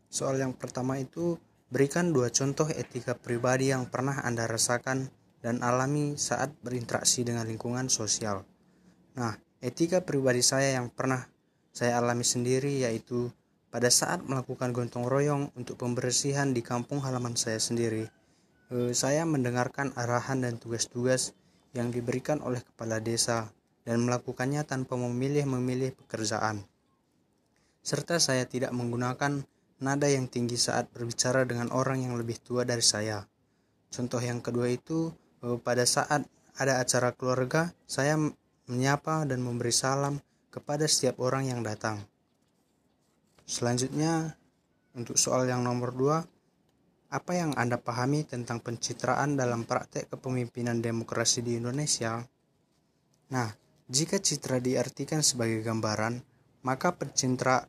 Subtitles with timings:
[0.07, 1.35] Soal yang pertama itu
[1.67, 5.11] berikan dua contoh etika pribadi yang pernah Anda rasakan
[5.43, 8.47] dan alami saat berinteraksi dengan lingkungan sosial.
[9.19, 11.27] Nah, etika pribadi saya yang pernah
[11.75, 13.27] saya alami sendiri yaitu
[13.67, 18.07] pada saat melakukan gotong royong untuk pembersihan di kampung halaman saya sendiri
[18.91, 21.31] saya mendengarkan arahan dan tugas-tugas
[21.71, 23.51] yang diberikan oleh kepala desa
[23.87, 26.67] dan melakukannya tanpa memilih-memilih pekerjaan.
[27.79, 29.47] Serta saya tidak menggunakan
[29.79, 33.23] nada yang tinggi saat berbicara dengan orang yang lebih tua dari saya.
[33.87, 36.27] Contoh yang kedua itu eh, pada saat
[36.57, 38.19] ada acara keluarga, saya
[38.67, 40.19] menyapa dan memberi salam
[40.51, 42.03] kepada setiap orang yang datang.
[43.47, 44.35] Selanjutnya,
[44.97, 46.27] untuk soal yang nomor dua,
[47.07, 52.19] apa yang Anda pahami tentang pencitraan dalam praktek kepemimpinan demokrasi di Indonesia?
[53.31, 53.49] Nah,
[53.87, 56.19] jika citra diartikan sebagai gambaran,
[56.67, 57.63] maka pencitra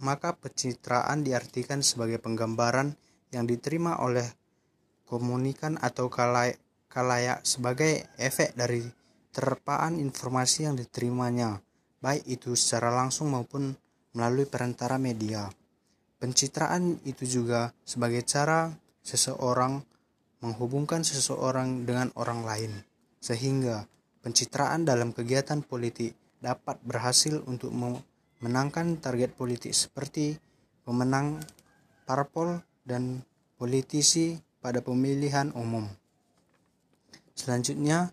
[0.00, 2.96] maka pencitraan diartikan sebagai penggambaran
[3.30, 4.24] yang diterima oleh
[5.04, 6.56] komunikan atau kalayak,
[6.88, 8.80] kalayak sebagai efek dari
[9.30, 11.60] terpaan informasi yang diterimanya,
[12.00, 13.76] baik itu secara langsung maupun
[14.16, 15.46] melalui perantara media.
[16.20, 18.68] Pencitraan itu juga sebagai cara
[19.00, 19.80] seseorang
[20.44, 22.72] menghubungkan seseorang dengan orang lain,
[23.24, 23.88] sehingga
[24.20, 30.36] pencitraan dalam kegiatan politik dapat berhasil untuk memenangkan target politik seperti
[30.84, 31.40] pemenang
[32.04, 33.24] parpol dan
[33.56, 35.88] politisi pada pemilihan umum.
[37.36, 38.12] Selanjutnya,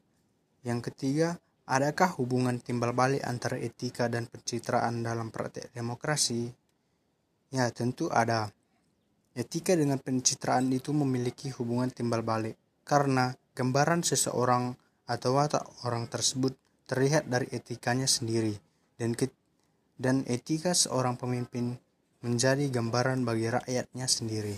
[0.63, 6.67] yang ketiga, adakah hubungan timbal balik antara etika dan pencitraan dalam praktek demokrasi?
[7.48, 8.52] Ya, tentu ada.
[9.38, 14.76] Etika dengan pencitraan itu memiliki hubungan timbal balik karena gambaran seseorang
[15.08, 18.58] atau watak orang tersebut terlihat dari etikanya sendiri
[19.00, 19.31] dan ke,
[19.96, 21.80] dan etika seorang pemimpin
[22.25, 24.58] menjadi gambaran bagi rakyatnya sendiri.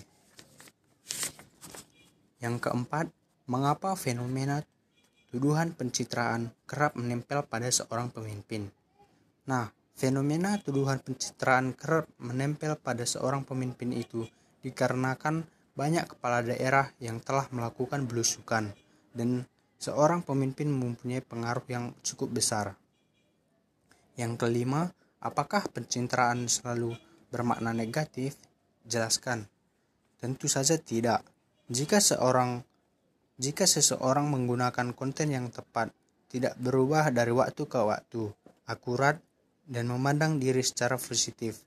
[2.39, 3.11] Yang keempat,
[3.51, 4.63] mengapa fenomena
[5.29, 8.71] tuduhan pencitraan kerap menempel pada seorang pemimpin?
[9.45, 14.23] Nah, Fenomena tuduhan pencitraan kerap menempel pada seorang pemimpin itu
[14.63, 15.43] dikarenakan
[15.75, 18.71] banyak kepala daerah yang telah melakukan belusukan
[19.11, 19.43] dan
[19.75, 22.79] seorang pemimpin mempunyai pengaruh yang cukup besar.
[24.15, 24.87] Yang kelima,
[25.19, 26.95] apakah pencitraan selalu
[27.27, 28.39] bermakna negatif?
[28.87, 29.51] Jelaskan.
[30.15, 31.27] Tentu saja tidak.
[31.67, 32.63] Jika seorang
[33.35, 35.91] jika seseorang menggunakan konten yang tepat,
[36.31, 38.31] tidak berubah dari waktu ke waktu,
[38.63, 39.19] akurat
[39.69, 41.61] dan memandang diri secara positif.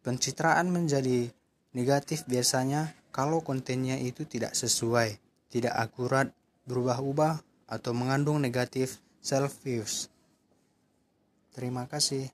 [0.00, 1.28] Pencitraan menjadi
[1.76, 5.20] negatif biasanya kalau kontennya itu tidak sesuai,
[5.52, 6.32] tidak akurat,
[6.64, 10.08] berubah-ubah, atau mengandung negatif self-views.
[11.52, 12.32] Terima kasih.